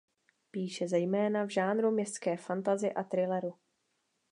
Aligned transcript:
Píše 0.51 0.87
zejména 0.87 1.43
v 1.45 1.49
žánru 1.49 1.91
městské 1.91 2.37
fantasy 2.37 2.93
a 2.93 3.03
thrilleru. 3.03 3.53